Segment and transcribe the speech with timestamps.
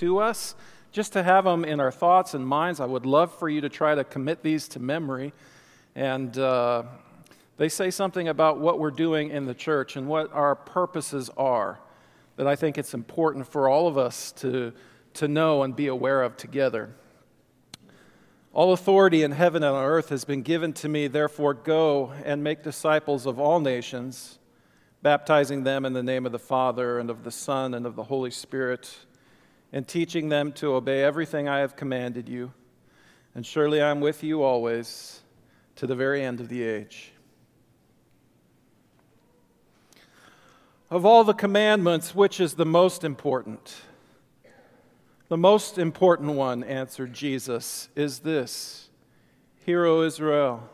[0.00, 0.54] to us,
[0.92, 2.80] just to have them in our thoughts and minds.
[2.80, 5.32] I would love for you to try to commit these to memory.
[5.94, 6.84] And uh,
[7.56, 11.78] they say something about what we're doing in the church and what our purposes are
[12.36, 14.72] that I think it's important for all of us to,
[15.14, 16.88] to know and be aware of together.
[18.54, 22.42] All authority in heaven and on earth has been given to me, therefore, go and
[22.42, 24.38] make disciples of all nations,
[25.02, 28.04] baptizing them in the name of the Father, and of the Son, and of the
[28.04, 28.96] Holy Spirit,
[29.72, 32.52] and teaching them to obey everything I have commanded you.
[33.34, 35.20] And surely I am with you always
[35.76, 37.12] to the very end of the age.
[40.90, 43.82] Of all the commandments, which is the most important?
[45.28, 48.88] The most important one, answered Jesus, is this
[49.64, 50.68] Hear, O Israel,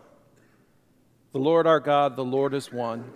[1.33, 3.13] the Lord our God, the Lord is one.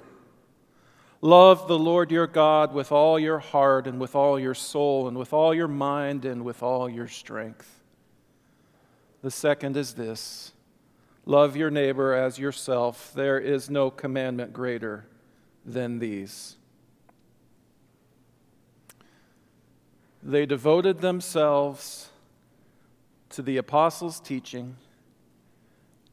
[1.22, 5.18] Love the Lord your God with all your heart and with all your soul and
[5.18, 7.82] with all your mind and with all your strength.
[9.22, 10.52] The second is this
[11.26, 13.12] love your neighbor as yourself.
[13.14, 15.06] There is no commandment greater
[15.64, 16.56] than these.
[20.22, 22.08] They devoted themselves
[23.30, 24.76] to the apostles' teaching,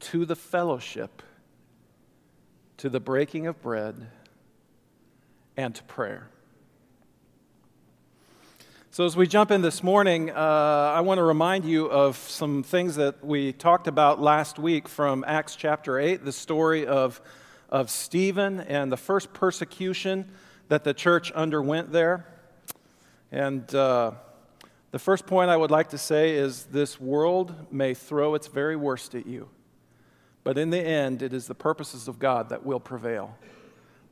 [0.00, 1.22] to the fellowship,
[2.76, 4.08] to the breaking of bread,
[5.58, 6.28] and to prayer.
[8.92, 12.62] So, as we jump in this morning, uh, I want to remind you of some
[12.62, 17.20] things that we talked about last week from Acts chapter 8, the story of,
[17.68, 20.30] of Stephen and the first persecution
[20.68, 22.24] that the church underwent there.
[23.32, 24.12] And uh,
[24.92, 28.76] the first point I would like to say is this world may throw its very
[28.76, 29.48] worst at you,
[30.44, 33.36] but in the end, it is the purposes of God that will prevail.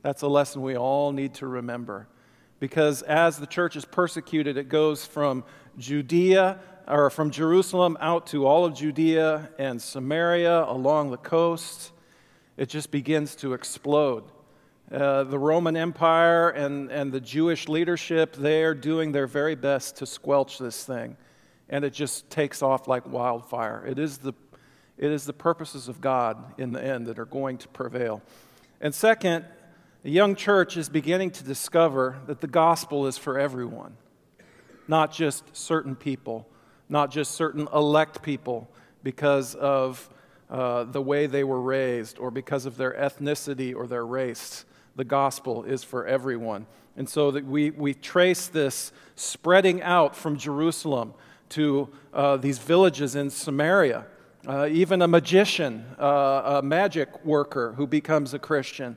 [0.01, 2.07] That's a lesson we all need to remember.
[2.59, 5.43] Because as the church is persecuted, it goes from
[5.77, 11.91] Judea or from Jerusalem out to all of Judea and Samaria along the coast.
[12.55, 14.23] It just begins to explode.
[14.91, 19.97] Uh, the Roman Empire and, and the Jewish leadership, they are doing their very best
[19.97, 21.17] to squelch this thing.
[21.69, 23.85] And it just takes off like wildfire.
[23.85, 24.33] It is the,
[24.97, 28.21] it is the purposes of God in the end that are going to prevail.
[28.79, 29.45] And second,
[30.07, 33.97] the young church is beginning to discover that the gospel is for everyone,
[34.87, 36.47] not just certain people,
[36.87, 38.69] not just certain elect people
[39.03, 40.09] because of
[40.49, 44.63] uh, the way they were raised or because of their ethnicity or their race
[44.95, 46.67] the gospel is for everyone.
[46.95, 51.15] And so that we, we trace this spreading out from Jerusalem
[51.49, 54.05] to uh, these villages in Samaria.
[54.47, 58.95] Uh, even a magician, uh, a magic worker who becomes a Christian.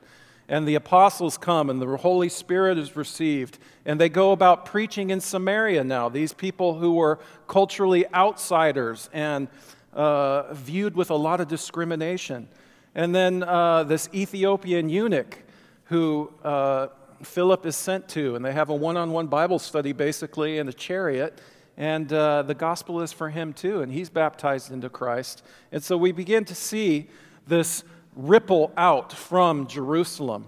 [0.51, 3.57] And the apostles come, and the Holy Spirit is received.
[3.85, 6.09] And they go about preaching in Samaria now.
[6.09, 9.47] These people who were culturally outsiders and
[9.93, 12.49] uh, viewed with a lot of discrimination.
[12.93, 15.41] And then uh, this Ethiopian eunuch
[15.85, 16.87] who uh,
[17.23, 20.67] Philip is sent to, and they have a one on one Bible study basically in
[20.67, 21.39] a chariot.
[21.77, 25.43] And uh, the gospel is for him too, and he's baptized into Christ.
[25.71, 27.07] And so we begin to see
[27.47, 27.85] this
[28.15, 30.47] ripple out from Jerusalem.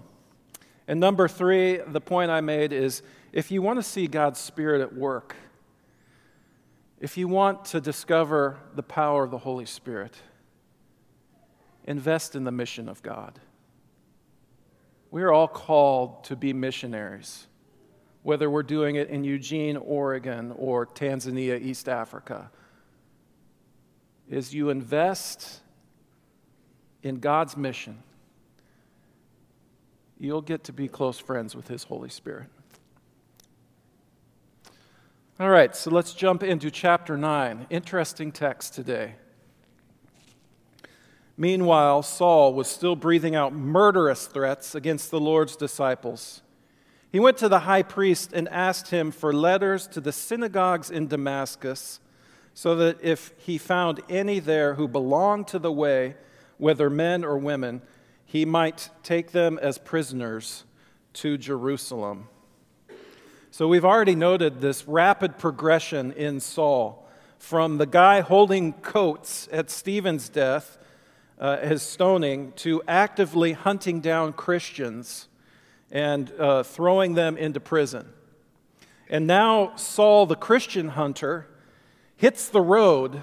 [0.86, 3.02] And number three, the point I made is
[3.32, 5.34] if you want to see God's Spirit at work,
[7.00, 10.14] if you want to discover the power of the Holy Spirit,
[11.84, 13.38] invest in the mission of God.
[15.10, 17.46] We are all called to be missionaries,
[18.22, 22.50] whether we're doing it in Eugene, Oregon, or Tanzania, East Africa.
[24.28, 25.60] Is you invest
[27.04, 28.02] in God's mission,
[30.18, 32.48] you'll get to be close friends with His Holy Spirit.
[35.38, 37.66] All right, so let's jump into chapter 9.
[37.68, 39.16] Interesting text today.
[41.36, 46.40] Meanwhile, Saul was still breathing out murderous threats against the Lord's disciples.
[47.10, 51.08] He went to the high priest and asked him for letters to the synagogues in
[51.08, 52.00] Damascus,
[52.54, 56.14] so that if he found any there who belonged to the way,
[56.58, 57.82] whether men or women,
[58.24, 60.64] he might take them as prisoners
[61.14, 62.28] to Jerusalem.
[63.50, 67.08] So we've already noted this rapid progression in Saul
[67.38, 70.78] from the guy holding coats at Stephen's death
[71.38, 75.28] uh, his stoning to actively hunting down Christians
[75.90, 78.08] and uh, throwing them into prison.
[79.08, 81.46] And now Saul, the Christian hunter,
[82.16, 83.22] hits the road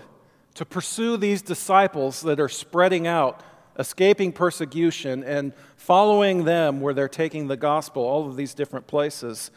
[0.55, 3.41] to pursue these disciples that are spreading out,
[3.79, 9.51] escaping persecution, and following them where they're taking the gospel, all of these different places.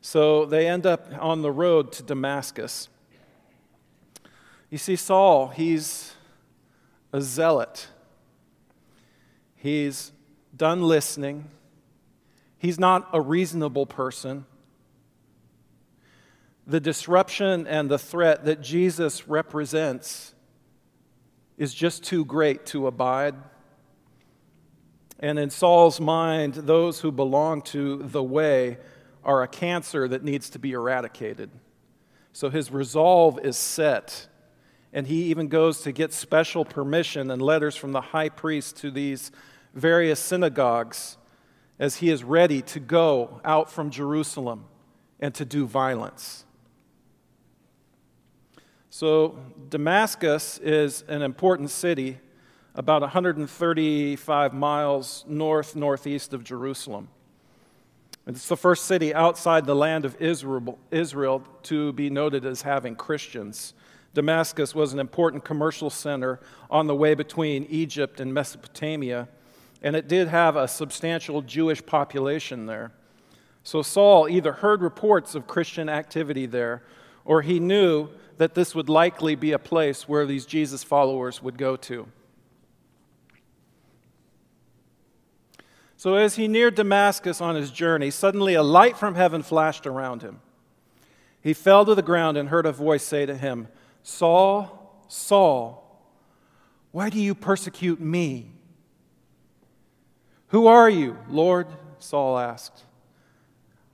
[0.00, 2.88] So they end up on the road to Damascus.
[4.70, 6.14] You see, Saul, he's
[7.12, 7.88] a zealot.
[9.56, 10.12] He's
[10.56, 11.50] done listening.
[12.58, 14.46] He's not a reasonable person.
[16.66, 20.34] The disruption and the threat that Jesus represents
[21.60, 23.34] is just too great to abide.
[25.18, 28.78] And in Saul's mind, those who belong to the way
[29.22, 31.50] are a cancer that needs to be eradicated.
[32.32, 34.26] So his resolve is set.
[34.94, 38.90] And he even goes to get special permission and letters from the high priest to
[38.90, 39.30] these
[39.74, 41.18] various synagogues
[41.78, 44.64] as he is ready to go out from Jerusalem
[45.20, 46.46] and to do violence.
[48.92, 49.38] So,
[49.68, 52.18] Damascus is an important city
[52.74, 57.06] about 135 miles north northeast of Jerusalem.
[58.26, 62.96] It's the first city outside the land of Israel, Israel to be noted as having
[62.96, 63.74] Christians.
[64.12, 69.28] Damascus was an important commercial center on the way between Egypt and Mesopotamia,
[69.82, 72.90] and it did have a substantial Jewish population there.
[73.62, 76.82] So Saul either heard reports of Christian activity there,
[77.24, 78.08] or he knew
[78.40, 82.08] that this would likely be a place where these Jesus followers would go to.
[85.98, 90.22] So, as he neared Damascus on his journey, suddenly a light from heaven flashed around
[90.22, 90.40] him.
[91.42, 93.68] He fell to the ground and heard a voice say to him,
[94.02, 96.02] Saul, Saul,
[96.92, 98.52] why do you persecute me?
[100.46, 101.66] Who are you, Lord?
[101.98, 102.84] Saul asked.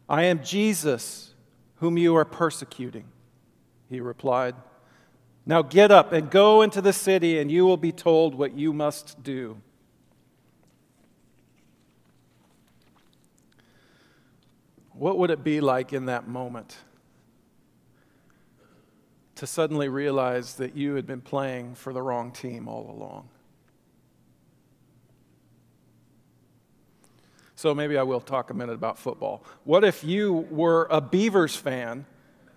[0.08, 1.34] I am Jesus,
[1.78, 3.06] whom you are persecuting
[3.88, 4.54] he replied.
[5.44, 8.72] Now get up and go into the city, and you will be told what you
[8.72, 9.58] must do.
[14.92, 16.76] What would it be like in that moment
[19.34, 23.28] to suddenly realize that you had been playing for the wrong team all along?
[27.54, 29.44] So maybe I will talk a minute about football.
[29.64, 32.06] What if you were a Beavers fan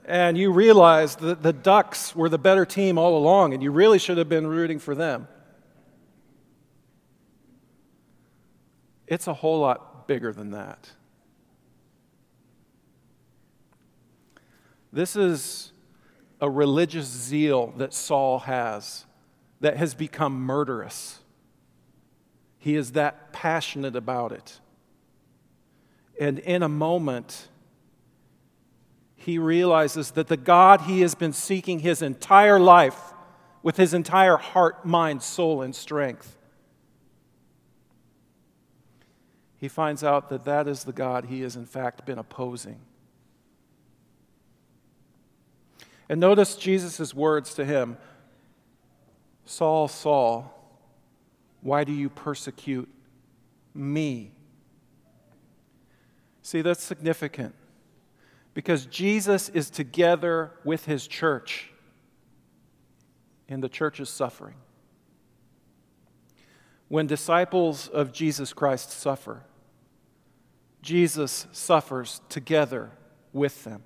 [0.09, 3.99] and you realize that the Ducks were the better team all along, and you really
[3.99, 5.27] should have been rooting for them.
[9.05, 10.89] It's a whole lot bigger than that.
[14.91, 15.71] This is
[16.41, 19.05] a religious zeal that Saul has
[19.61, 21.19] that has become murderous.
[22.57, 24.59] He is that passionate about it.
[26.19, 27.47] And in a moment,
[29.29, 33.13] he realizes that the God he has been seeking his entire life
[33.61, 36.35] with his entire heart, mind, soul, and strength,
[39.57, 42.79] he finds out that that is the God he has in fact been opposing.
[46.07, 47.97] And notice Jesus' words to him
[49.45, 50.55] Saul, Saul,
[51.61, 52.89] why do you persecute
[53.75, 54.31] me?
[56.41, 57.53] See, that's significant
[58.53, 61.71] because Jesus is together with his church
[63.47, 64.55] in the church's suffering.
[66.87, 69.43] When disciples of Jesus Christ suffer,
[70.81, 72.91] Jesus suffers together
[73.31, 73.83] with them.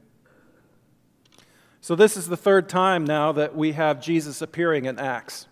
[1.81, 5.47] So, this is the third time now that we have Jesus appearing in Acts.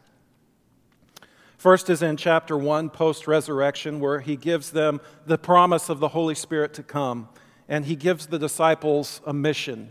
[1.58, 6.08] First is in chapter 1, post resurrection, where he gives them the promise of the
[6.08, 7.28] Holy Spirit to come
[7.72, 9.90] and he gives the disciples a mission.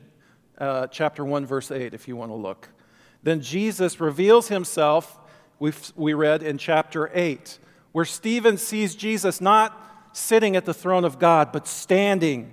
[0.58, 2.68] Uh, chapter 1, verse 8, if you want to look.
[3.22, 5.18] Then Jesus reveals himself,
[5.58, 7.58] we we read in chapter 8,
[7.92, 9.74] where Stephen sees Jesus not
[10.12, 12.52] sitting at the throne of God, but standing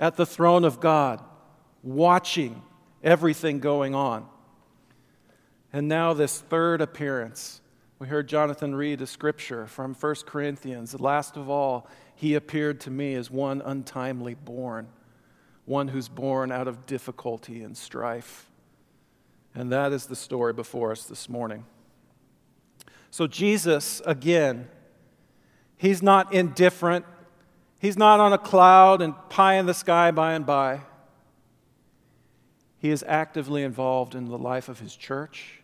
[0.00, 1.22] at the throne of God,
[1.84, 2.60] watching
[3.04, 4.26] everything going on.
[5.72, 7.60] And now, this third appearance.
[8.00, 10.98] We heard Jonathan read a scripture from 1 Corinthians.
[10.98, 11.86] Last of all,
[12.20, 14.88] he appeared to me as one untimely born,
[15.64, 18.50] one who's born out of difficulty and strife.
[19.54, 21.64] And that is the story before us this morning.
[23.10, 24.68] So, Jesus, again,
[25.78, 27.06] he's not indifferent.
[27.80, 30.80] He's not on a cloud and pie in the sky by and by.
[32.76, 35.62] He is actively involved in the life of his church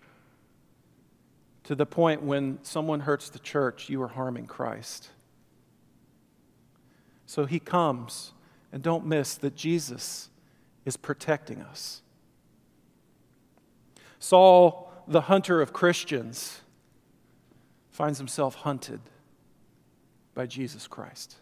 [1.64, 5.10] to the point when someone hurts the church, you are harming Christ.
[7.26, 8.32] So he comes,
[8.72, 10.30] and don't miss that Jesus
[10.84, 12.02] is protecting us.
[14.18, 16.60] Saul, the hunter of Christians,
[17.90, 19.00] finds himself hunted
[20.34, 21.36] by Jesus Christ.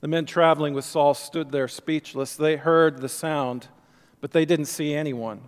[0.00, 2.36] The men traveling with Saul stood there speechless.
[2.36, 3.68] They heard the sound,
[4.20, 5.40] but they didn't see anyone.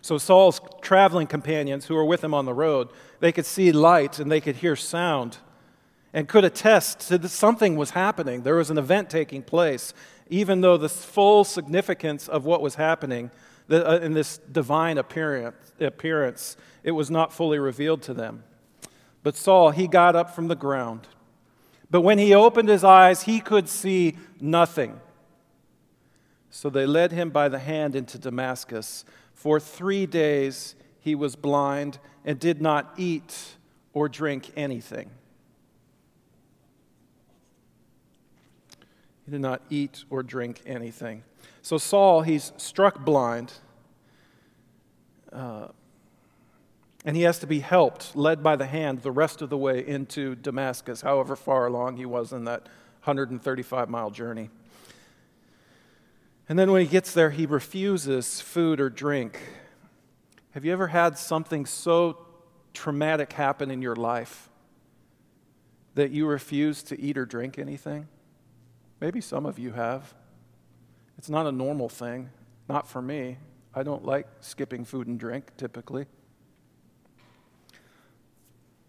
[0.00, 2.88] So Saul's traveling companions who were with him on the road,
[3.20, 5.38] they could see light and they could hear sound
[6.12, 8.42] and could attest that something was happening.
[8.42, 9.92] There was an event taking place,
[10.28, 13.30] even though the full significance of what was happening
[13.70, 18.44] uh, in this divine appearance, it was not fully revealed to them.
[19.22, 21.06] But Saul, he got up from the ground.
[21.90, 25.00] But when he opened his eyes, he could see nothing.
[26.50, 29.04] So they led him by the hand into Damascus.
[29.38, 33.54] For three days he was blind and did not eat
[33.92, 35.12] or drink anything.
[39.24, 41.22] He did not eat or drink anything.
[41.62, 43.52] So Saul, he's struck blind.
[45.32, 45.68] Uh,
[47.04, 49.86] and he has to be helped, led by the hand, the rest of the way
[49.86, 52.62] into Damascus, however far along he was in that
[53.04, 54.50] 135 mile journey.
[56.48, 59.38] And then when he gets there, he refuses food or drink.
[60.52, 62.24] Have you ever had something so
[62.72, 64.48] traumatic happen in your life
[65.94, 68.08] that you refuse to eat or drink anything?
[68.98, 70.14] Maybe some of you have.
[71.18, 72.30] It's not a normal thing,
[72.68, 73.36] not for me.
[73.74, 76.06] I don't like skipping food and drink typically.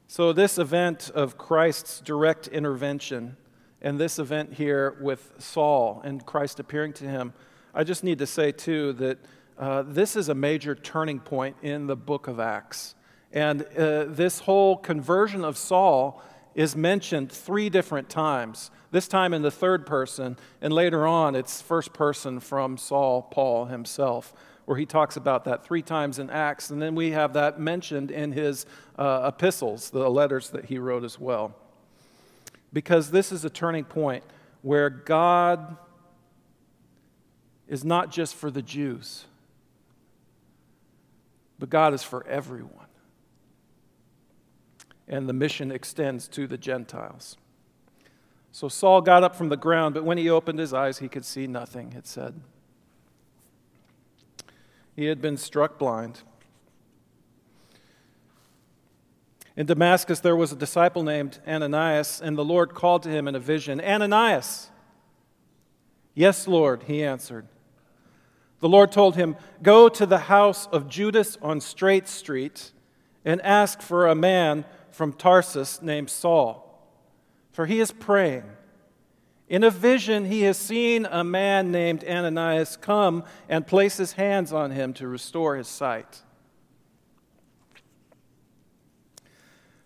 [0.07, 3.37] So, this event of Christ's direct intervention,
[3.81, 7.33] and this event here with Saul and Christ appearing to him,
[7.73, 9.19] I just need to say, too, that
[9.57, 12.95] uh, this is a major turning point in the book of Acts.
[13.31, 16.23] And uh, this whole conversion of Saul
[16.55, 18.71] is mentioned three different times.
[18.91, 23.65] This time in the third person, and later on it's first person from Saul, Paul
[23.65, 24.33] himself,
[24.65, 26.69] where he talks about that three times in Acts.
[26.69, 28.65] And then we have that mentioned in his
[28.97, 31.55] uh, epistles, the letters that he wrote as well.
[32.73, 34.23] Because this is a turning point
[34.61, 35.77] where God
[37.69, 39.25] is not just for the Jews,
[41.57, 42.89] but God is for everyone
[45.09, 47.35] and the mission extends to the Gentiles.
[48.51, 51.25] So Saul got up from the ground, but when he opened his eyes, he could
[51.25, 52.39] see nothing, it said.
[54.95, 56.21] He had been struck blind.
[59.55, 63.35] In Damascus, there was a disciple named Ananias, and the Lord called to him in
[63.35, 64.69] a vision Ananias!
[66.13, 67.47] Yes, Lord, he answered.
[68.59, 72.71] The Lord told him, Go to the house of Judas on Straight Street
[73.23, 76.87] and ask for a man from Tarsus named Saul,
[77.51, 78.43] for he is praying.
[79.47, 84.53] In a vision, he has seen a man named Ananias come and place his hands
[84.53, 86.21] on him to restore his sight.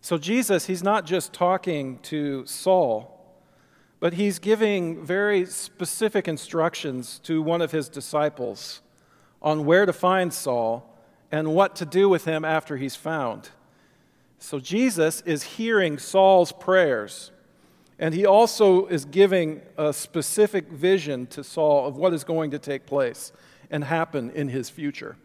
[0.02, 3.13] So, Jesus, he's not just talking to Saul,
[4.04, 8.82] but he's giving very specific instructions to one of his disciples
[9.42, 10.94] on where to find Saul
[11.32, 13.52] and what to do with him after he's found.
[14.40, 17.32] So Jesus is hearing Saul's prayers,
[17.98, 22.60] and he also is giving a specific vision to Saul of what is going to
[22.60, 23.32] take place
[23.72, 25.16] and happen in his future.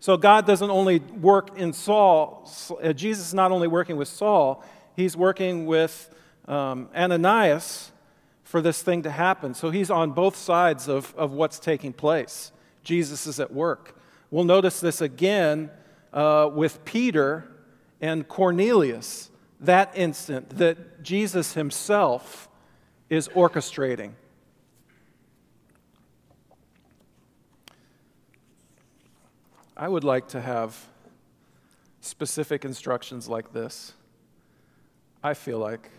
[0.00, 2.50] So God doesn't only work in Saul,
[2.82, 4.64] uh, Jesus is not only working with Saul,
[4.94, 6.08] he's working with
[6.48, 7.92] um, Ananias
[8.44, 9.54] for this thing to happen.
[9.54, 12.52] So he's on both sides of, of what's taking place.
[12.84, 13.98] Jesus is at work.
[14.30, 15.70] We'll notice this again
[16.12, 17.48] uh, with Peter
[18.00, 22.48] and Cornelius that instant that Jesus himself
[23.08, 24.12] is orchestrating.
[29.76, 30.86] I would like to have
[32.00, 33.92] specific instructions like this.
[35.22, 35.90] I feel like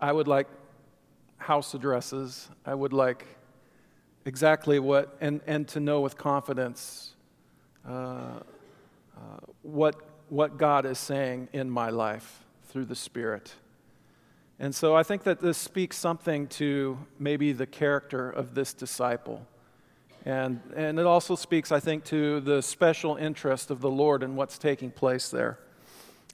[0.00, 0.48] I would like
[1.38, 2.48] house addresses.
[2.64, 3.26] I would like
[4.24, 7.14] exactly what, and, and to know with confidence
[7.88, 8.40] uh, uh,
[9.62, 9.96] what
[10.28, 13.54] what God is saying in my life through the Spirit.
[14.58, 19.46] And so I think that this speaks something to maybe the character of this disciple.
[20.24, 24.34] And, and it also speaks, I think, to the special interest of the Lord in
[24.34, 25.58] what's taking place there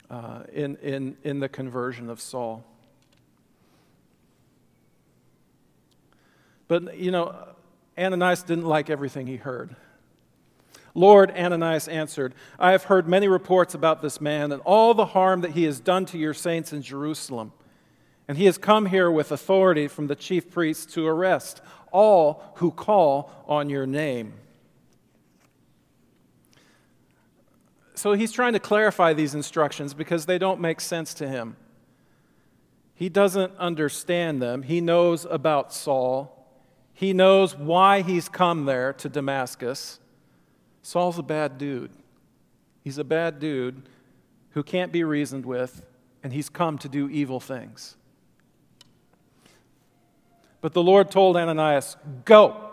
[0.09, 2.63] uh, in, in, in the conversion of Saul.
[6.73, 7.35] But, you know,
[7.99, 9.75] Ananias didn't like everything he heard.
[10.95, 15.41] Lord, Ananias answered, I have heard many reports about this man and all the harm
[15.41, 17.51] that he has done to your saints in Jerusalem.
[18.27, 21.61] And he has come here with authority from the chief priests to arrest
[21.91, 24.33] all who call on your name.
[27.93, 31.55] So he's trying to clarify these instructions because they don't make sense to him.
[32.95, 34.63] He doesn't understand them.
[34.63, 36.32] He knows about Saul,
[36.93, 39.99] He knows why he's come there to Damascus.
[40.81, 41.91] Saul's a bad dude.
[42.83, 43.89] He's a bad dude
[44.51, 45.85] who can't be reasoned with,
[46.21, 47.95] and he's come to do evil things.
[50.61, 52.69] But the Lord told Ananias, Go.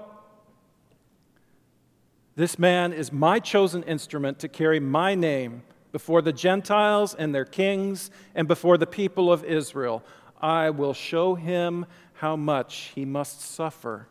[2.36, 5.62] This man is my chosen instrument to carry my name
[5.92, 10.04] before the Gentiles and their kings and before the people of Israel.
[10.40, 14.06] I will show him how much he must suffer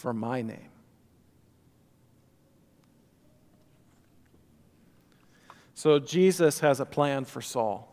[0.00, 0.70] for my name.
[5.74, 7.86] So Jesus has a plan for Saul.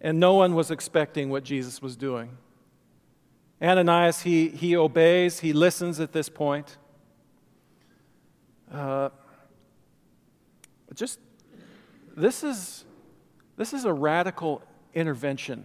[0.00, 2.36] And no one was expecting what Jesus was doing.
[3.62, 6.76] Ananias, he, he obeys, he listens at this point.
[8.72, 9.10] Uh,
[10.94, 11.18] just,
[12.16, 12.84] this is,
[13.56, 14.62] this is a radical
[14.94, 15.64] intervention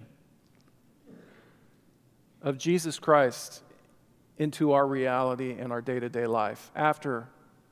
[2.42, 3.64] of Jesus Christ
[4.42, 7.28] into our reality and our day to day life after,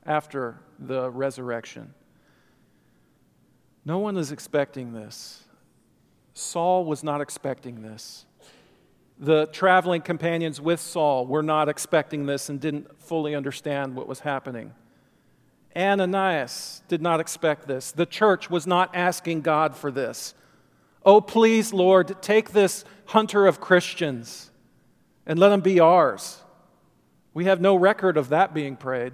[0.05, 1.95] after the resurrection.
[3.83, 5.45] No one is expecting this.
[6.35, 8.27] Saul was not expecting this.
[9.17, 14.19] The traveling companions with Saul were not expecting this and didn't fully understand what was
[14.19, 14.75] happening.
[15.75, 17.91] Ananias did not expect this.
[17.91, 20.35] The church was not asking God for this.
[21.03, 24.51] Oh, please, Lord, take this hunter of Christians
[25.25, 26.43] and let him be ours.
[27.39, 29.13] We have no record of that being prayed.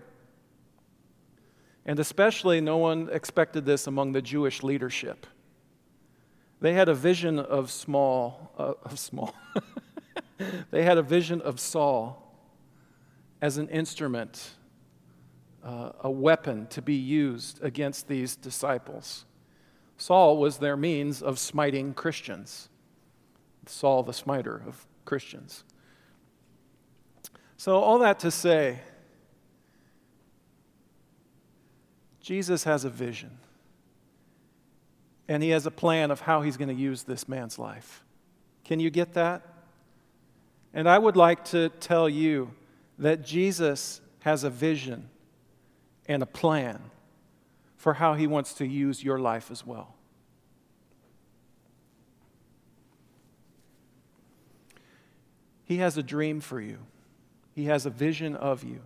[1.85, 5.27] And especially, no one expected this among the Jewish leadership.
[6.59, 9.35] They had a vision of small, uh, of small.
[10.71, 12.35] they had a vision of Saul
[13.43, 14.55] as an instrument
[15.63, 19.25] uh, a weapon to be used against these disciples.
[19.97, 22.69] Saul was their means of smiting Christians.
[23.67, 25.63] Saul, the smiter of Christians.
[27.65, 28.77] So, all that to say,
[32.21, 33.39] Jesus has a vision.
[35.27, 38.03] And he has a plan of how he's going to use this man's life.
[38.65, 39.41] Can you get that?
[40.75, 42.51] And I would like to tell you
[42.99, 45.09] that Jesus has a vision
[46.07, 46.79] and a plan
[47.77, 49.95] for how He wants to use your life as well.
[55.63, 56.77] He has a dream for you,
[57.55, 58.81] He has a vision of you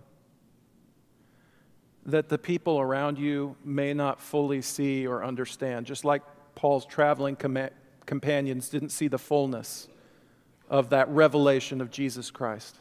[2.06, 6.22] that the people around you may not fully see or understand, just like
[6.54, 7.68] Paul's traveling com-
[8.06, 9.88] companions didn't see the fullness
[10.68, 12.76] of that revelation of Jesus Christ.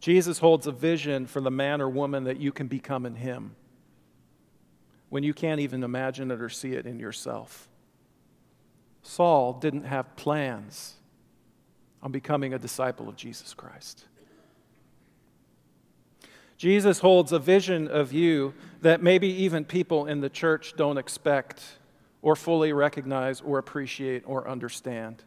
[0.00, 3.54] Jesus holds a vision for the man or woman that you can become in Him
[5.08, 7.68] when you can't even imagine it or see it in yourself.
[9.02, 10.95] Saul didn't have plans
[12.06, 14.04] on becoming a disciple of Jesus Christ.
[16.56, 21.60] Jesus holds a vision of you that maybe even people in the church don't expect
[22.22, 25.24] or fully recognize or appreciate or understand.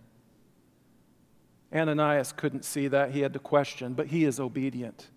[1.76, 3.12] Ananias couldn't see that.
[3.12, 5.10] He had to question, but he is obedient.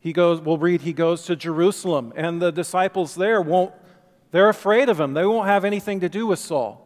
[0.00, 3.74] He goes, we'll read, he goes to Jerusalem, and the disciples there won't,
[4.30, 5.12] they're afraid of him.
[5.12, 6.78] They won't have anything to do with Saul.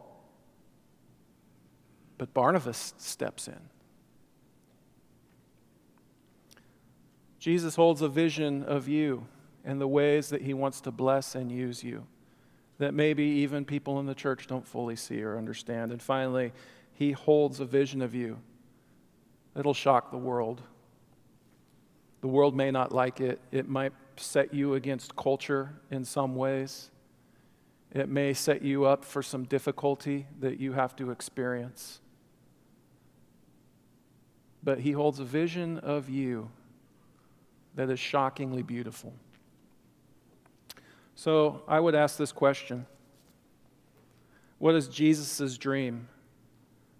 [2.17, 3.76] But Barnabas steps in.
[7.47, 9.25] Jesus holds a vision of you
[9.63, 12.05] and the ways that he wants to bless and use you
[12.77, 15.93] that maybe even people in the church don't fully see or understand.
[15.93, 16.51] And finally,
[16.93, 18.39] he holds a vision of you
[19.55, 20.61] It'll shock the world.
[22.19, 23.39] The world may not like it.
[23.49, 26.91] It might set you against culture in some ways.
[27.93, 32.01] It may set you up for some difficulty that you have to experience.
[34.61, 36.51] But He holds a vision of you
[37.77, 39.13] that is shockingly beautiful.
[41.15, 42.85] So I would ask this question
[44.57, 46.09] What is Jesus' dream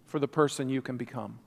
[0.06, 1.40] for the person you can become?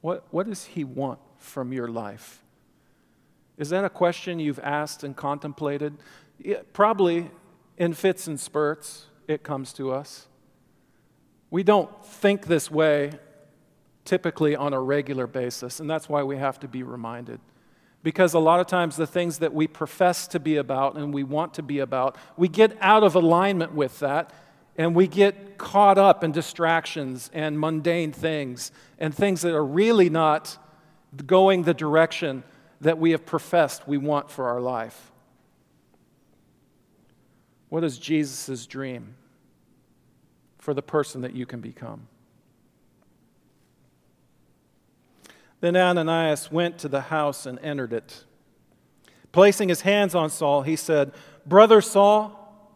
[0.00, 2.42] What, what does He want from your life?
[3.56, 5.94] Is that a question you've asked and contemplated?
[6.38, 7.30] Yeah, probably
[7.76, 10.26] in fits and spurts, it comes to us.
[11.50, 13.12] We don't think this way
[14.04, 17.40] typically on a regular basis, and that's why we have to be reminded.
[18.02, 21.24] Because a lot of times, the things that we profess to be about and we
[21.24, 24.30] want to be about, we get out of alignment with that
[24.76, 30.10] and we get caught up in distractions and mundane things and things that are really
[30.10, 30.58] not
[31.24, 32.42] going the direction
[32.80, 35.12] that we have professed we want for our life.
[37.70, 39.14] What is Jesus' dream
[40.64, 42.08] for the person that you can become.
[45.64, 48.24] Then Ananias went to the house and entered it.
[49.32, 51.12] Placing his hands on Saul, he said,
[51.46, 52.68] Brother Saul,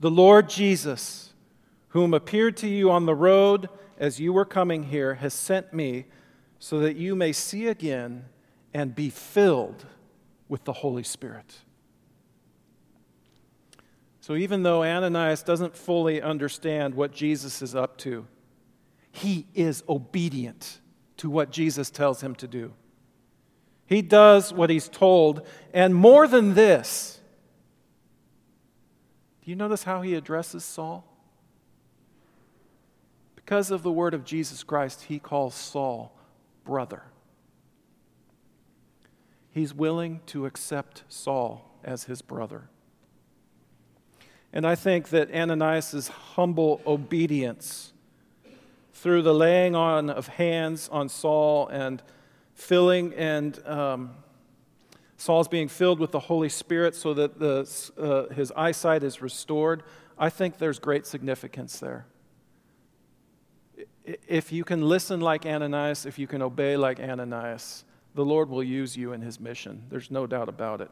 [0.00, 1.34] the Lord Jesus,
[1.88, 6.06] whom appeared to you on the road as you were coming here, has sent me
[6.58, 8.24] so that you may see again
[8.72, 9.84] and be filled
[10.48, 11.54] with the Holy Spirit.
[14.22, 18.26] So, even though Ananias doesn't fully understand what Jesus is up to,
[19.12, 20.80] he is obedient
[21.20, 22.72] to what Jesus tells him to do.
[23.84, 27.20] He does what he's told, and more than this,
[29.44, 31.04] do you notice how he addresses Saul?
[33.36, 36.10] Because of the word of Jesus Christ, he calls Saul
[36.64, 37.02] brother.
[39.50, 42.70] He's willing to accept Saul as his brother.
[44.54, 47.92] And I think that Ananias' humble obedience
[48.92, 52.02] through the laying on of hands on Saul and
[52.54, 54.10] filling and um,
[55.16, 59.82] Saul's being filled with the Holy Spirit so that the, uh, his eyesight is restored,
[60.18, 62.06] I think there's great significance there.
[64.26, 68.62] If you can listen like Ananias, if you can obey like Ananias, the Lord will
[68.62, 69.84] use you in his mission.
[69.90, 70.90] There's no doubt about it.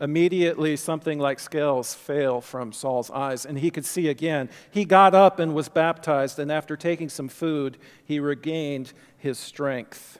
[0.00, 4.48] Immediately, something like scales fell from Saul's eyes, and he could see again.
[4.70, 10.18] He got up and was baptized, and after taking some food, he regained his strength.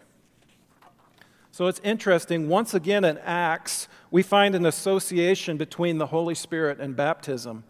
[1.50, 2.48] So it's interesting.
[2.48, 7.64] Once again in Acts, we find an association between the Holy Spirit and baptism.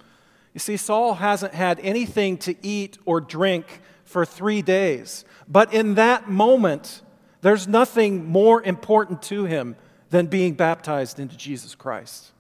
[0.53, 5.95] You see, Saul hasn't had anything to eat or drink for three days, but in
[5.95, 7.03] that moment,
[7.41, 9.77] there's nothing more important to him
[10.11, 12.33] than being baptized into Jesus Christ.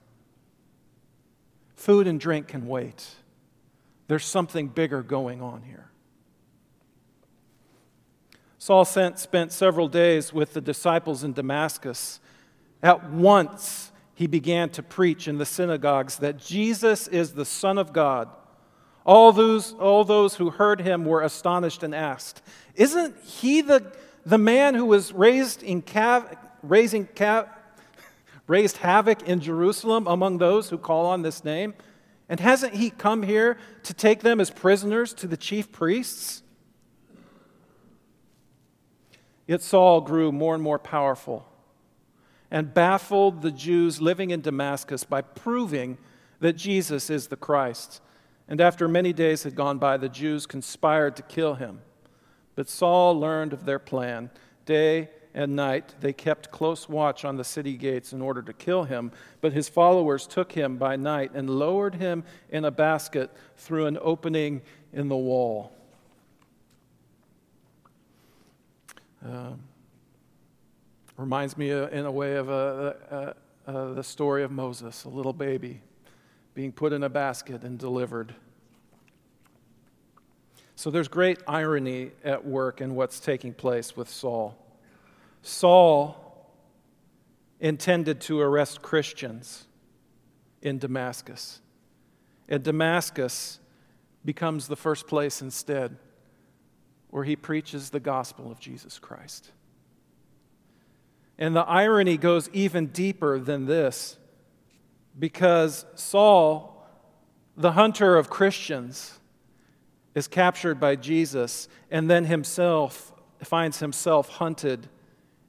[1.74, 3.08] Food and drink can wait.
[4.08, 5.86] There's something bigger going on here.
[8.58, 12.20] Saul spent several days with the disciples in Damascus.
[12.82, 17.94] At once, he began to preach in the synagogues that Jesus is the Son of
[17.94, 18.28] God.
[19.06, 22.42] All those, all those who heard him were astonished and asked,
[22.74, 23.90] Isn't he the,
[24.26, 27.48] the man who was raised in cav- raising cav-
[28.50, 31.72] raised havoc in Jerusalem among those who call on this name?
[32.28, 36.42] And hasn't he come here to take them as prisoners to the chief priests?
[39.46, 41.46] Yet Saul grew more and more powerful
[42.50, 45.96] and baffled the Jews living in Damascus by proving
[46.40, 48.00] that Jesus is the Christ.
[48.48, 51.82] And after many days had gone by, the Jews conspired to kill him.
[52.56, 54.30] But Saul learned of their plan.
[54.66, 58.84] Day and night they kept close watch on the city gates in order to kill
[58.84, 59.12] him.
[59.40, 63.98] But his followers took him by night and lowered him in a basket through an
[64.00, 64.62] opening
[64.92, 65.72] in the wall.
[69.24, 69.52] Uh,
[71.16, 72.52] reminds me uh, in a way of uh,
[73.10, 73.32] uh,
[73.66, 75.82] uh, the story of Moses, a little baby
[76.54, 78.34] being put in a basket and delivered.
[80.76, 84.56] So there's great irony at work in what's taking place with Saul.
[85.42, 86.16] Saul
[87.60, 89.66] intended to arrest Christians
[90.62, 91.60] in Damascus.
[92.48, 93.60] And Damascus
[94.24, 95.96] becomes the first place instead
[97.10, 99.50] where he preaches the gospel of Jesus Christ.
[101.38, 104.18] And the irony goes even deeper than this
[105.18, 106.86] because Saul,
[107.56, 109.18] the hunter of Christians,
[110.14, 114.88] is captured by Jesus and then himself finds himself hunted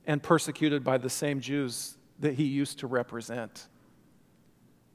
[0.05, 3.67] and persecuted by the same Jews that he used to represent.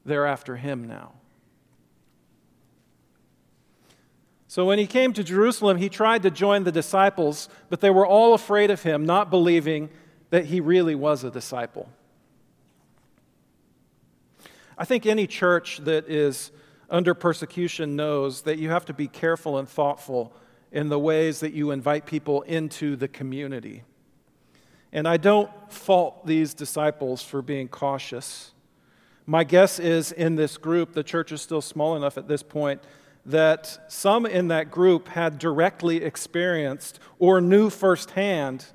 [0.05, 1.13] They're after him now.
[4.47, 8.07] So when he came to Jerusalem, he tried to join the disciples, but they were
[8.07, 9.89] all afraid of him, not believing
[10.29, 11.89] that he really was a disciple.
[14.77, 16.51] I think any church that is
[16.89, 20.33] under persecution knows that you have to be careful and thoughtful
[20.71, 23.83] in the ways that you invite people into the community.
[24.91, 28.51] And I don't fault these disciples for being cautious.
[29.25, 32.81] My guess is in this group, the church is still small enough at this point,
[33.25, 38.65] that some in that group had directly experienced or knew firsthand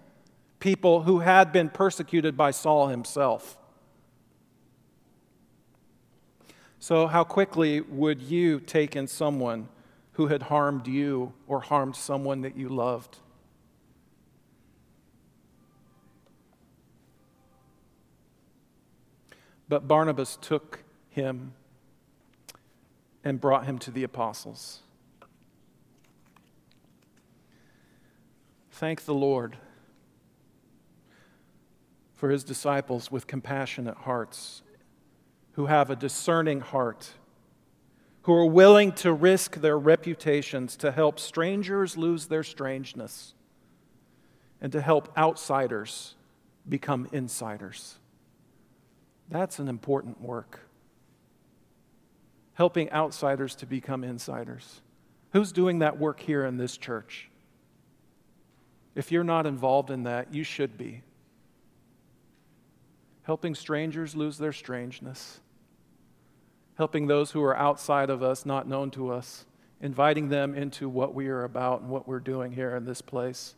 [0.61, 3.57] people who had been persecuted by Saul himself.
[6.79, 9.69] So, how quickly would you take in someone
[10.13, 13.19] who had harmed you or harmed someone that you loved?
[19.73, 21.55] But Barnabas took him
[23.25, 24.81] and brought him to the apostles.
[28.73, 29.57] Thank the Lord
[32.15, 34.61] for his disciples with compassionate hearts,
[35.53, 37.15] who have a discerning heart,
[38.25, 43.33] who are willing to risk their reputations to help strangers lose their strangeness
[44.61, 46.15] and to help outsiders
[46.69, 47.97] become insiders.
[49.33, 50.61] That's an important work.
[52.53, 54.83] Helping outsiders to become insiders.
[55.33, 57.31] Who's doing that work here in this church?
[58.95, 61.03] If you're not involved in that, you should be
[63.23, 65.41] helping strangers lose their strangeness,
[66.77, 69.47] helping those who are outside of us, not known to us,
[69.81, 73.55] inviting them into what we are about and what we're doing here in this place,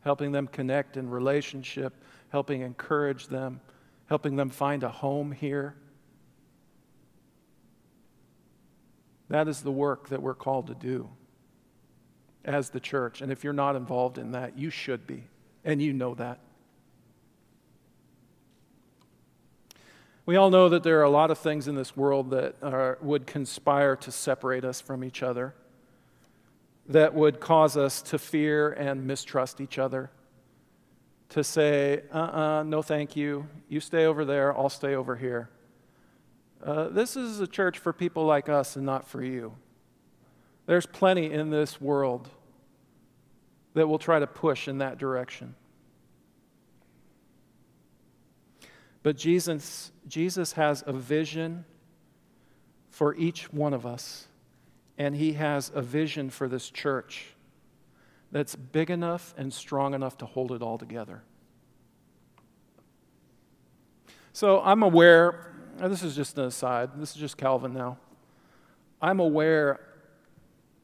[0.00, 1.92] helping them connect in relationship,
[2.30, 3.60] helping encourage them,
[4.06, 5.74] helping them find a home here.
[9.28, 11.08] That is the work that we're called to do
[12.44, 13.22] as the church.
[13.22, 15.24] And if you're not involved in that, you should be.
[15.64, 16.40] And you know that.
[20.26, 22.98] We all know that there are a lot of things in this world that are,
[23.02, 25.54] would conspire to separate us from each other,
[26.88, 30.10] that would cause us to fear and mistrust each other,
[31.34, 35.16] to say, uh uh-uh, uh no thank you, you stay over there, I'll stay over
[35.16, 35.50] here.
[36.62, 39.52] Uh, this is a church for people like us and not for you.
[40.66, 42.28] There's plenty in this world
[43.74, 45.56] that will try to push in that direction.
[49.02, 51.64] But Jesus, Jesus has a vision
[52.90, 54.28] for each one of us,
[54.96, 57.33] and He has a vision for this church
[58.34, 61.22] that's big enough and strong enough to hold it all together.
[64.32, 67.96] So I'm aware, this is just an aside, this is just Calvin now.
[69.00, 69.78] I'm aware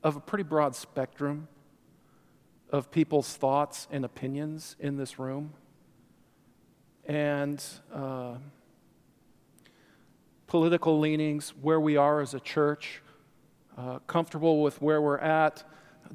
[0.05, 1.49] of a pretty broad spectrum
[2.71, 5.53] of people's thoughts and opinions in this room
[7.05, 7.61] and
[7.93, 8.35] uh,
[10.47, 13.03] political leanings, where we are as a church,
[13.77, 15.65] uh, comfortable with where we're at,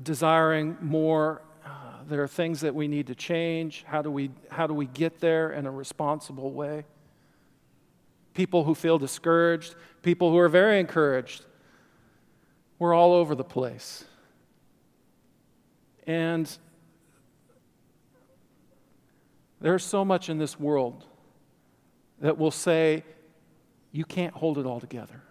[0.02, 1.42] desiring more.
[1.66, 1.70] Uh,
[2.08, 3.84] there are things that we need to change.
[3.88, 6.86] How do we, how do we get there in a responsible way?
[8.34, 11.46] People who feel discouraged, people who are very encouraged.
[12.80, 14.04] We're all over the place.
[16.06, 16.50] And
[19.62, 21.06] there's so much in this world
[22.20, 23.04] that will say,
[23.92, 25.22] you can't hold it all together.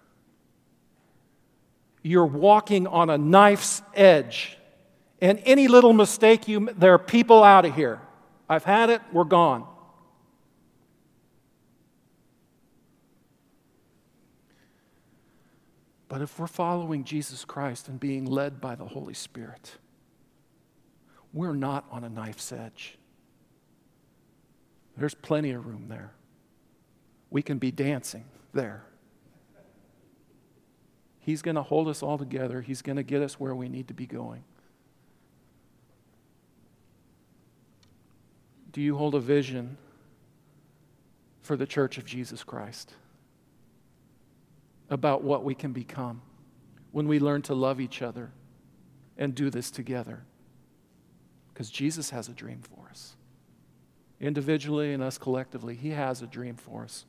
[2.07, 4.59] You're walking on a knife's edge.
[5.23, 7.99] And any little mistake, you, there are people out of here.
[8.47, 9.67] I've had it, we're gone.
[16.09, 19.79] But if we're following Jesus Christ and being led by the Holy Spirit,
[21.33, 22.99] we're not on a knife's edge.
[24.95, 26.13] There's plenty of room there.
[27.31, 28.85] We can be dancing there.
[31.25, 32.61] He's going to hold us all together.
[32.61, 34.45] He's going to get us where we need to be going.
[38.73, 39.79] Do you hold a vision
[41.41, 42.93] for the church of Jesus Christ?
[44.91, 46.21] About what we can become
[46.93, 48.31] when we learn to love each other
[49.17, 50.25] and do this together?
[51.55, 53.17] Because Jesus has a dream for us
[54.21, 55.75] individually and us collectively.
[55.75, 57.07] He has a dream for us.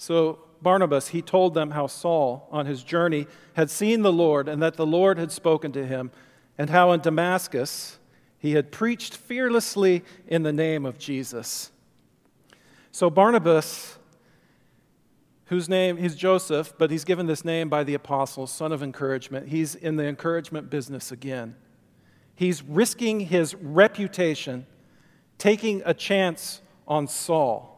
[0.00, 4.62] So, Barnabas, he told them how Saul, on his journey, had seen the Lord and
[4.62, 6.10] that the Lord had spoken to him,
[6.56, 7.98] and how in Damascus
[8.38, 11.70] he had preached fearlessly in the name of Jesus.
[12.90, 13.98] So, Barnabas
[15.50, 19.48] whose name is Joseph, but he's given this name by the apostles, son of encouragement.
[19.48, 21.56] He's in the encouragement business again.
[22.34, 24.64] He's risking his reputation,
[25.36, 27.69] taking a chance on Saul.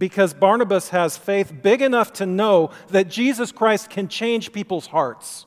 [0.00, 5.44] Because Barnabas has faith big enough to know that Jesus Christ can change people's hearts.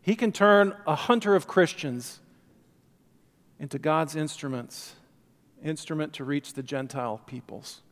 [0.00, 2.20] He can turn a hunter of Christians
[3.60, 4.96] into God's instruments
[5.62, 7.82] instrument to reach the Gentile peoples.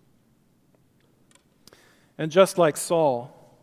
[2.17, 3.59] And just like Saul,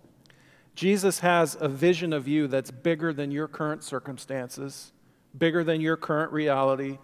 [0.75, 4.91] Jesus has a vision of you that's bigger than your current circumstances,
[5.35, 6.99] bigger than your current reality.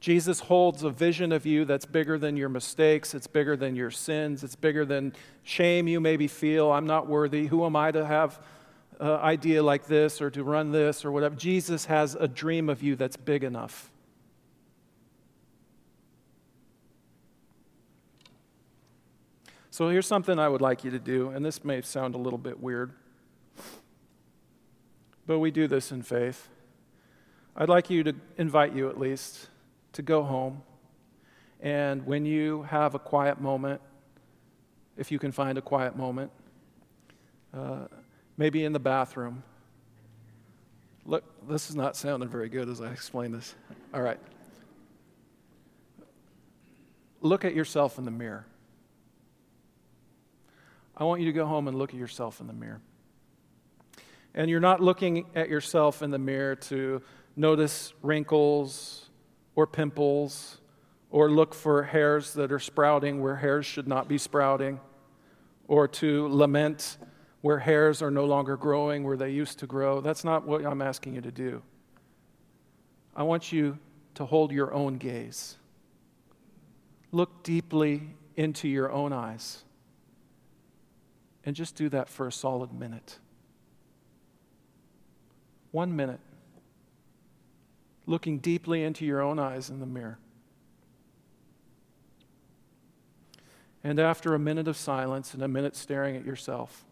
[0.00, 3.90] Jesus holds a vision of you that's bigger than your mistakes, it's bigger than your
[3.90, 6.70] sins, it's bigger than shame you maybe feel.
[6.70, 7.46] I'm not worthy.
[7.46, 8.40] Who am I to have
[9.00, 11.34] an idea like this or to run this or whatever?
[11.34, 13.90] Jesus has a dream of you that's big enough.
[19.70, 22.38] So here's something I would like you to do, and this may sound a little
[22.38, 22.92] bit weird,
[25.26, 26.48] but we do this in faith.
[27.56, 29.48] I'd like you to invite you at least
[29.92, 30.62] to go home,
[31.60, 33.80] and when you have a quiet moment,
[34.96, 36.30] if you can find a quiet moment,
[37.54, 37.86] uh,
[38.36, 39.42] maybe in the bathroom.
[41.04, 43.54] Look, this is not sounding very good as I explain this.
[43.94, 44.18] All right.
[47.20, 48.46] Look at yourself in the mirror.
[50.96, 52.80] I want you to go home and look at yourself in the mirror.
[54.34, 57.02] And you're not looking at yourself in the mirror to
[57.36, 59.07] notice wrinkles
[59.58, 60.60] or pimples
[61.10, 64.78] or look for hairs that are sprouting where hairs should not be sprouting
[65.66, 66.96] or to lament
[67.40, 70.00] where hairs are no longer growing where they used to grow.
[70.00, 71.60] That's not what I'm asking you to do.
[73.16, 73.76] I want you
[74.14, 75.56] to hold your own gaze.
[77.10, 79.64] Look deeply into your own eyes
[81.44, 83.18] and just do that for a solid minute.
[85.72, 86.20] One minute.
[88.08, 90.18] Looking deeply into your own eyes in the mirror.
[93.84, 96.86] And after a minute of silence and a minute staring at yourself,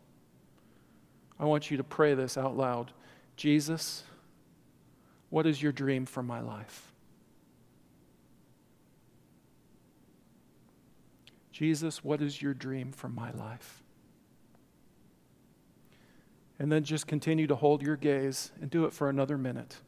[1.41, 2.93] I want you to pray this out loud
[3.35, 4.05] Jesus,
[5.31, 6.93] what is your dream for my life?
[11.51, 13.83] Jesus, what is your dream for my life?
[16.59, 19.79] And then just continue to hold your gaze and do it for another minute.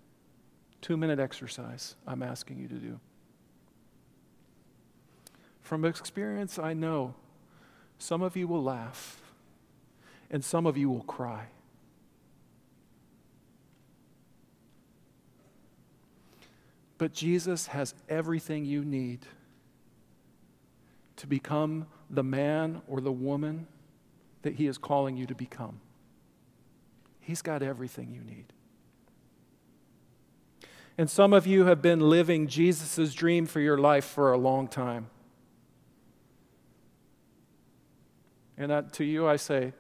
[0.81, 3.01] Two minute exercise, I'm asking you to do.
[5.61, 7.15] From experience, I know
[7.99, 9.21] some of you will laugh
[10.31, 11.47] and some of you will cry.
[16.97, 19.21] But Jesus has everything you need
[21.17, 23.67] to become the man or the woman
[24.43, 25.81] that He is calling you to become.
[27.21, 28.47] He's got everything you need.
[30.99, 34.67] And some of you have been living Jesus' dream for your life for a long
[34.67, 35.09] time.
[38.57, 39.73] And to you, I say,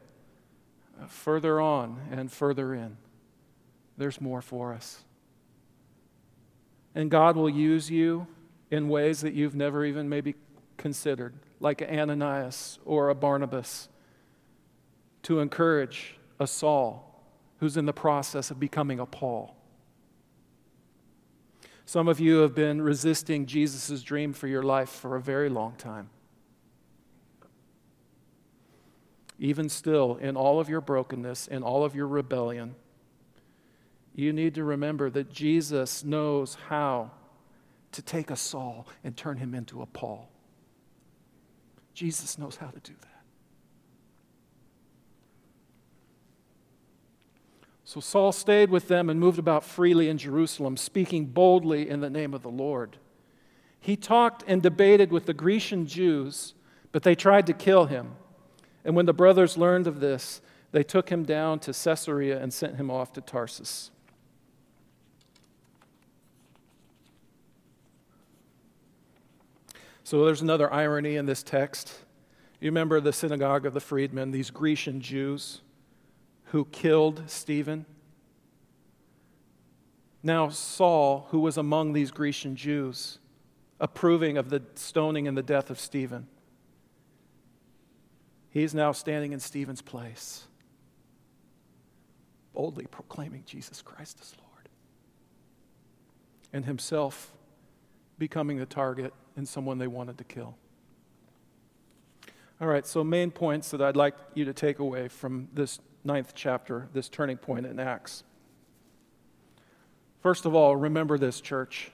[1.08, 2.96] further on and further in,
[3.96, 5.02] there's more for us.
[6.94, 8.28] And God will use you
[8.70, 10.36] in ways that you've never even maybe
[10.76, 13.88] considered, like Ananias or a Barnabas,
[15.24, 17.04] to encourage a Saul
[17.58, 19.57] who's in the process of becoming a Paul.
[21.88, 25.72] Some of you have been resisting Jesus' dream for your life for a very long
[25.76, 26.10] time.
[29.38, 32.74] Even still, in all of your brokenness, in all of your rebellion,
[34.14, 37.10] you need to remember that Jesus knows how
[37.92, 40.28] to take a Saul and turn him into a Paul.
[41.94, 43.17] Jesus knows how to do that.
[47.88, 52.10] So Saul stayed with them and moved about freely in Jerusalem, speaking boldly in the
[52.10, 52.98] name of the Lord.
[53.80, 56.52] He talked and debated with the Grecian Jews,
[56.92, 58.10] but they tried to kill him.
[58.84, 62.76] And when the brothers learned of this, they took him down to Caesarea and sent
[62.76, 63.90] him off to Tarsus.
[70.04, 72.00] So there's another irony in this text.
[72.60, 75.62] You remember the synagogue of the freedmen, these Grecian Jews
[76.50, 77.84] who killed Stephen.
[80.22, 83.18] Now, Saul, who was among these Grecian Jews,
[83.78, 86.26] approving of the stoning and the death of Stephen,
[88.50, 90.46] he's now standing in Stephen's place,
[92.54, 94.68] boldly proclaiming Jesus Christ as Lord,
[96.52, 97.32] and himself
[98.18, 100.56] becoming the target and someone they wanted to kill.
[102.60, 106.32] All right, so main points that I'd like you to take away from this ninth
[106.34, 108.24] chapter, this turning point in Acts.
[110.20, 111.90] First of all, remember this, church.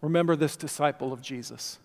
[0.00, 1.78] Remember this disciple of Jesus.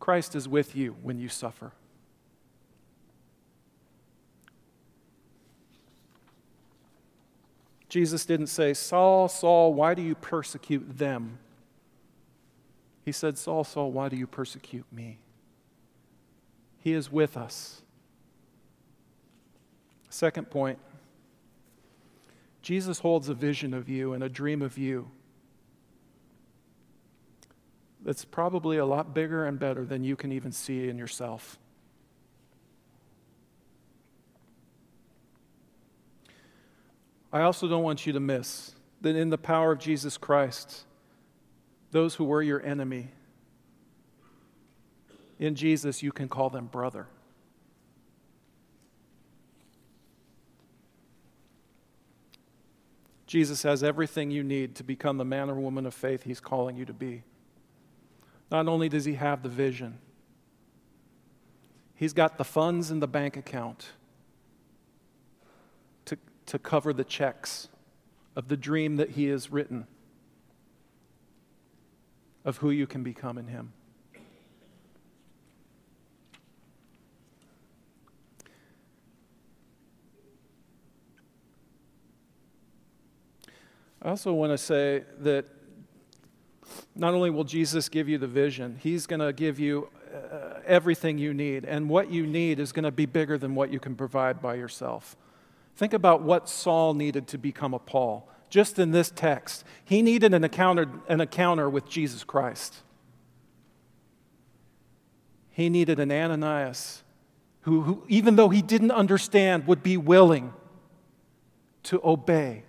[0.00, 1.72] Christ is with you when you suffer.
[7.88, 11.38] Jesus didn't say, Saul, Saul, why do you persecute them?
[13.04, 15.18] He said, Saul, Saul, why do you persecute me?
[16.78, 17.82] He is with us.
[20.16, 20.78] Second point
[22.62, 25.10] Jesus holds a vision of you and a dream of you
[28.02, 31.58] that's probably a lot bigger and better than you can even see in yourself.
[37.30, 40.84] I also don't want you to miss that in the power of Jesus Christ,
[41.90, 43.08] those who were your enemy
[45.38, 47.06] in Jesus, you can call them brother.
[53.26, 56.76] Jesus has everything you need to become the man or woman of faith he's calling
[56.76, 57.22] you to be.
[58.50, 59.98] Not only does he have the vision,
[61.94, 63.88] he's got the funds in the bank account
[66.04, 66.16] to,
[66.46, 67.68] to cover the checks
[68.36, 69.86] of the dream that he has written
[72.44, 73.72] of who you can become in him.
[84.06, 85.46] I also want to say that
[86.94, 91.18] not only will Jesus give you the vision, He's going to give you uh, everything
[91.18, 91.64] you need.
[91.64, 94.54] And what you need is going to be bigger than what you can provide by
[94.54, 95.16] yourself.
[95.74, 98.28] Think about what Saul needed to become a Paul.
[98.48, 102.76] Just in this text, he needed an encounter, an encounter with Jesus Christ.
[105.50, 107.02] He needed an Ananias
[107.62, 110.54] who, who, even though he didn't understand, would be willing
[111.82, 112.65] to obey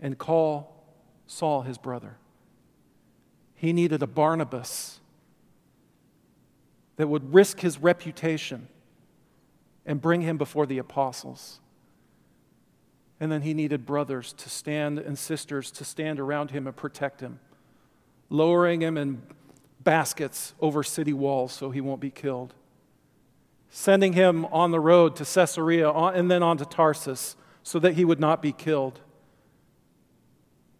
[0.00, 0.84] and call
[1.26, 2.16] Saul his brother.
[3.54, 5.00] He needed a Barnabas
[6.96, 8.68] that would risk his reputation
[9.84, 11.60] and bring him before the apostles.
[13.18, 17.20] And then he needed brothers to stand and sisters to stand around him and protect
[17.20, 17.40] him,
[18.28, 19.22] lowering him in
[19.80, 22.52] baskets over city walls so he won't be killed,
[23.70, 28.04] sending him on the road to Caesarea and then on to Tarsus so that he
[28.04, 29.00] would not be killed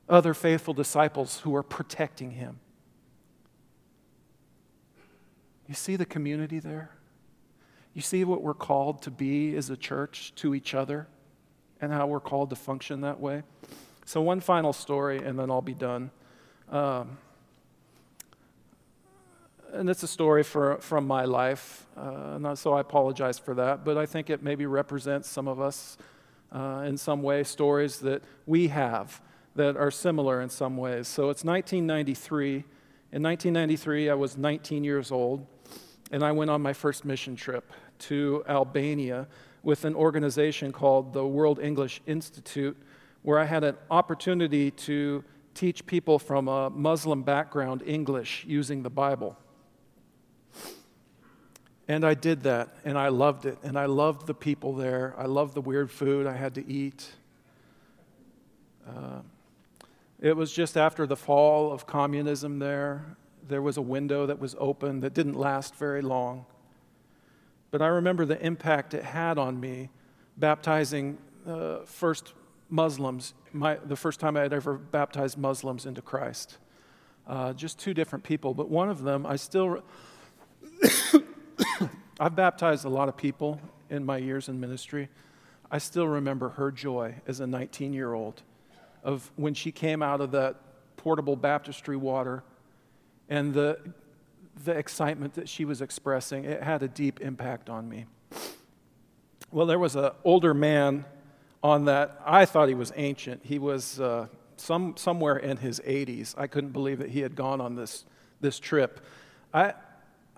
[0.09, 2.61] other faithful disciples who are protecting him.
[5.68, 6.90] You see the community there?
[7.92, 11.09] You see what we're called to be as a church to each other
[11.80, 13.42] and how we're called to function that way?
[14.04, 16.11] So, one final story, and then I'll be done.
[16.68, 17.18] Um,
[19.72, 23.98] and it's a story for, from my life, uh, so I apologize for that, but
[23.98, 25.98] I think it maybe represents some of us
[26.52, 29.20] uh, in some way, stories that we have
[29.57, 31.09] that are similar in some ways.
[31.09, 32.64] So it's 1993.
[33.12, 35.46] In 1993, I was 19 years old,
[36.11, 39.26] and I went on my first mission trip to Albania
[39.62, 42.76] with an organization called the World English Institute,
[43.22, 48.90] where I had an opportunity to teach people from a Muslim background English using the
[48.90, 49.36] Bible.
[51.88, 55.14] And I did that, and I loved it, and I loved the people there.
[55.16, 57.09] I loved the weird food I had to eat.
[58.86, 59.20] Uh,
[60.27, 63.16] it was just after the fall of communism there.
[63.47, 66.47] There was a window that was open that didn't last very long.
[67.70, 69.89] But I remember the impact it had on me
[70.37, 72.33] baptizing uh, first
[72.68, 76.59] Muslims, my, the first time I had ever baptized Muslims into Christ.
[77.29, 79.81] Uh, just two different people, but one of them I still.
[82.18, 83.61] I've baptized a lot of people
[83.91, 85.09] in my years in ministry.
[85.70, 88.43] I still remember her joy as a 19 year old
[89.07, 90.57] of when she came out of that
[90.96, 92.42] portable baptistry water
[93.28, 93.78] and the,
[94.64, 96.44] the excitement that she was expressing.
[96.44, 98.07] It had a deep impact on me.
[99.52, 101.04] Well, there was an older man
[101.62, 102.20] on that.
[102.26, 103.42] I thought he was ancient.
[103.44, 104.26] He was uh,
[104.57, 106.34] some, somewhere in his 80s.
[106.36, 108.04] I couldn't believe that he had gone on this,
[108.40, 109.00] this trip.
[109.54, 109.74] I,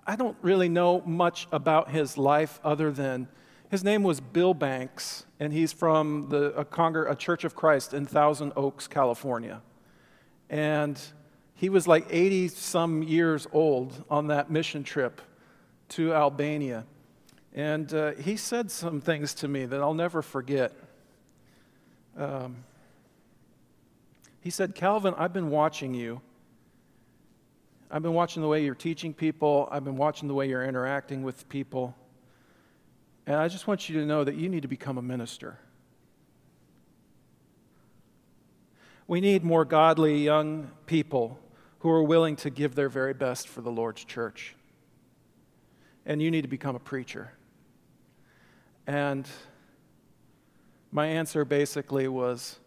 [0.05, 3.29] I don't really know much about his life other than
[3.69, 8.05] his name was Bill Banks, and he's from the, a, a Church of Christ in
[8.07, 9.61] Thousand Oaks, California.
[10.49, 10.99] And
[11.53, 15.21] he was like 80 some years old on that mission trip
[15.89, 16.85] to Albania.
[17.53, 20.71] And uh, he said some things to me that I'll never forget.
[22.17, 22.63] Um,
[24.41, 26.21] he said, Calvin, I've been watching you.
[27.91, 31.23] I've been watching the way you're teaching people, I've been watching the way you're interacting
[31.23, 31.95] with people.
[33.29, 35.59] And I just want you to know that you need to become a minister.
[39.05, 41.39] We need more godly young people
[41.81, 44.55] who are willing to give their very best for the Lord's church.
[46.07, 47.31] And you need to become a preacher.
[48.87, 49.27] And
[50.91, 52.57] my answer basically was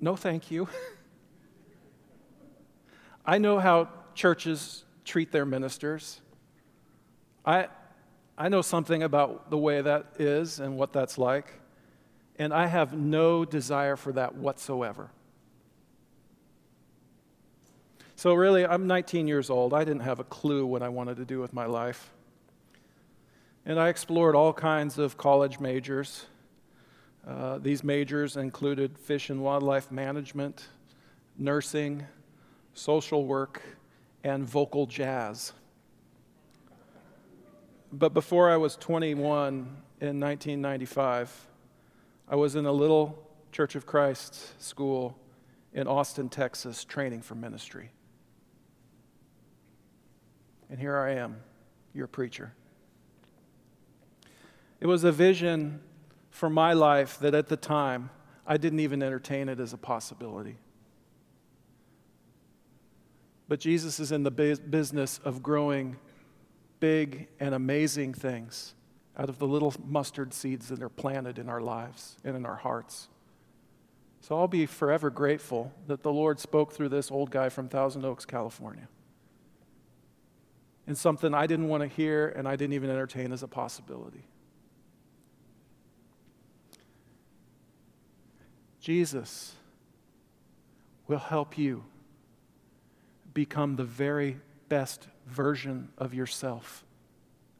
[0.00, 0.68] no, thank you.
[3.26, 6.22] I know how churches treat their ministers.
[7.44, 7.68] I,
[8.36, 11.52] I know something about the way that is and what that's like,
[12.36, 15.10] and I have no desire for that whatsoever.
[18.16, 19.74] So, really, I'm 19 years old.
[19.74, 22.10] I didn't have a clue what I wanted to do with my life.
[23.66, 26.26] And I explored all kinds of college majors.
[27.26, 30.68] Uh, these majors included fish and wildlife management,
[31.38, 32.06] nursing,
[32.74, 33.62] social work,
[34.22, 35.52] and vocal jazz.
[37.98, 39.22] But before I was 21
[40.00, 41.48] in 1995,
[42.28, 45.16] I was in a little Church of Christ school
[45.72, 47.92] in Austin, Texas, training for ministry.
[50.68, 51.36] And here I am,
[51.92, 52.52] your preacher.
[54.80, 55.80] It was a vision
[56.30, 58.10] for my life that at the time
[58.44, 60.56] I didn't even entertain it as a possibility.
[63.46, 65.96] But Jesus is in the business of growing
[66.84, 68.74] big and amazing things
[69.16, 72.56] out of the little mustard seeds that are planted in our lives and in our
[72.56, 73.08] hearts.
[74.20, 78.04] So I'll be forever grateful that the Lord spoke through this old guy from Thousand
[78.04, 78.86] Oaks, California.
[80.86, 84.26] And something I didn't want to hear and I didn't even entertain as a possibility.
[88.78, 89.54] Jesus
[91.06, 91.82] will help you
[93.32, 94.36] become the very
[94.68, 96.84] best version of yourself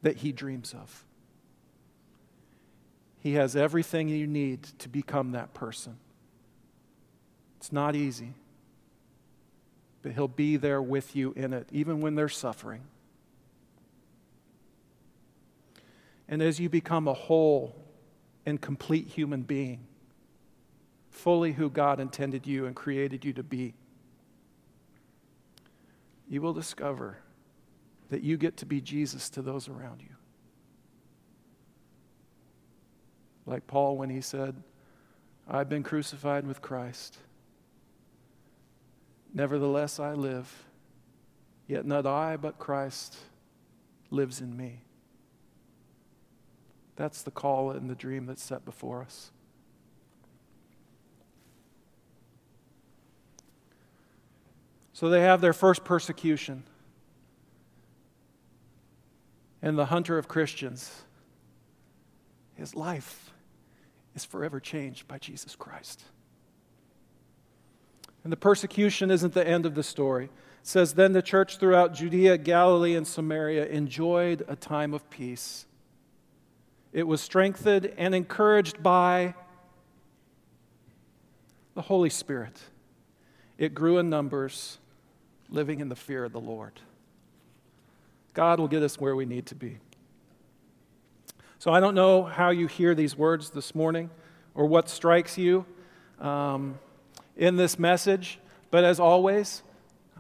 [0.03, 1.05] that He dreams of.
[3.19, 5.97] He has everything you need to become that person.
[7.57, 8.35] It's not easy,
[10.03, 12.83] but He'll be there with you in it, even when they're suffering.
[16.29, 17.75] And as you become a whole
[18.45, 19.87] and complete human being,
[21.11, 23.75] fully who God intended you and created you to be,
[26.29, 27.19] you will discover
[28.11, 30.15] that you get to be Jesus to those around you.
[33.47, 34.55] Like Paul when he said,
[35.49, 37.19] I've been crucified with Christ.
[39.35, 40.65] Nevertheless, I live,
[41.67, 43.17] yet not I, but Christ
[44.11, 44.81] lives in me.
[46.97, 49.33] That's the call and the dream that's set before us.
[54.93, 56.63] So they have their first persecution.
[59.65, 61.05] And the hunter of Christians,
[62.55, 63.33] his life
[64.15, 66.03] is forever changed by Jesus Christ.
[68.25, 70.27] And the persecution isn't the end of the story.
[70.27, 70.31] It
[70.65, 75.65] says, Then the church throughout Judea, Galilee, and Samaria enjoyed a time of peace.
[76.93, 79.33] It was strengthened and encouraged by
[81.75, 82.61] the Holy Spirit.
[83.57, 84.77] It grew in numbers
[85.49, 86.83] living in the fear of the Lord.
[88.35, 89.79] God will get us where we need to be.
[91.59, 94.11] So I don't know how you hear these words this morning
[94.55, 95.65] or what strikes you
[96.21, 96.79] um,
[97.37, 98.39] in this message,
[98.71, 99.63] but as always,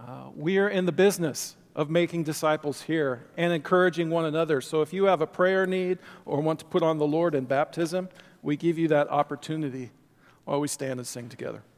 [0.00, 4.60] uh, we are in the business of making disciples here and encouraging one another.
[4.60, 7.44] So if you have a prayer need or want to put on the Lord in
[7.44, 8.08] baptism,
[8.42, 9.90] we give you that opportunity
[10.44, 11.64] while we stand and sing together.